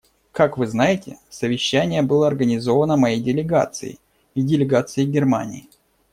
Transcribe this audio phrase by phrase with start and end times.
[0.31, 3.99] Как вы знаете, совещание было организовано моей делегацией
[4.33, 5.69] и делегацией Германии.